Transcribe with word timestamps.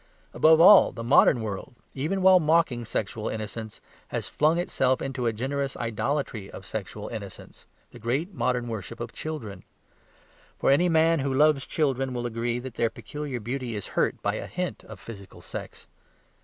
Above 0.33 0.59
all, 0.59 0.91
the 0.91 1.03
modern 1.03 1.41
world 1.43 1.75
(even 1.93 2.23
while 2.23 2.39
mocking 2.39 2.83
sexual 2.83 3.29
innocence) 3.29 3.81
has 4.07 4.27
flung 4.27 4.57
itself 4.57 4.99
into 4.99 5.27
a 5.27 5.31
generous 5.31 5.77
idolatry 5.77 6.49
of 6.49 6.65
sexual 6.65 7.07
innocence 7.09 7.67
the 7.91 7.99
great 7.99 8.33
modern 8.33 8.67
worship 8.67 8.99
of 8.99 9.13
children. 9.13 9.61
For 10.57 10.71
any 10.71 10.89
man 10.89 11.19
who 11.19 11.31
loves 11.31 11.67
children 11.67 12.15
will 12.15 12.25
agree 12.25 12.57
that 12.57 12.73
their 12.73 12.89
peculiar 12.89 13.39
beauty 13.39 13.75
is 13.75 13.89
hurt 13.89 14.19
by 14.23 14.37
a 14.37 14.47
hint 14.47 14.83
of 14.85 14.99
physical 14.99 15.39
sex. 15.39 15.85